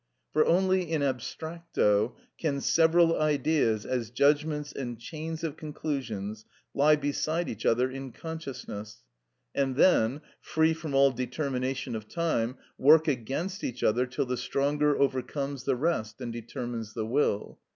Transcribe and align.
For 0.33 0.43
only 0.47 0.89
in 0.91 1.03
abstracto 1.03 2.15
can 2.39 2.59
several 2.59 3.19
ideas, 3.21 3.85
as 3.85 4.09
judgments 4.09 4.71
and 4.73 4.97
chains 4.97 5.43
of 5.43 5.57
conclusions, 5.57 6.43
lie 6.73 6.95
beside 6.95 7.47
each 7.47 7.67
other 7.67 7.87
in 7.87 8.11
consciousness, 8.11 9.03
and 9.53 9.75
then, 9.75 10.21
free 10.41 10.73
from 10.73 10.95
all 10.95 11.11
determination 11.11 11.95
of 11.95 12.07
time, 12.09 12.57
work 12.79 13.07
against 13.07 13.63
each 13.63 13.83
other 13.83 14.07
till 14.07 14.25
the 14.25 14.37
stronger 14.37 14.97
overcomes 14.99 15.65
the 15.65 15.75
rest 15.75 16.19
and 16.19 16.33
determines 16.33 16.95
the 16.95 17.05
will. 17.05 17.59